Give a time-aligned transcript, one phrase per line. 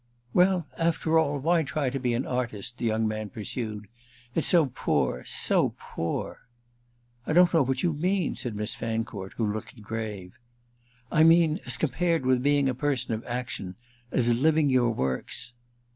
[0.33, 3.87] "Well, after all, why try to be an artist?" the young man pursued.
[4.33, 6.39] "It's so poor—so poor!"
[7.27, 10.33] "I don't know what you mean," said Miss Fancourt, who looked grave.
[11.11, 15.53] "I mean as compared with being a person of action—as living your works."